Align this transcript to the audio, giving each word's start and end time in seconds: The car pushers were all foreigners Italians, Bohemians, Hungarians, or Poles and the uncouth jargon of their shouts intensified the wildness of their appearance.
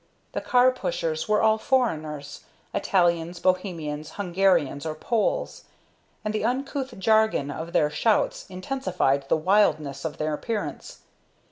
The 0.31 0.41
car 0.41 0.71
pushers 0.71 1.29
were 1.29 1.43
all 1.43 1.59
foreigners 1.59 2.43
Italians, 2.73 3.39
Bohemians, 3.39 4.13
Hungarians, 4.13 4.83
or 4.83 4.95
Poles 4.95 5.65
and 6.25 6.33
the 6.33 6.43
uncouth 6.43 6.97
jargon 6.97 7.51
of 7.51 7.71
their 7.71 7.91
shouts 7.91 8.47
intensified 8.49 9.29
the 9.29 9.37
wildness 9.37 10.03
of 10.03 10.17
their 10.17 10.33
appearance. 10.33 11.01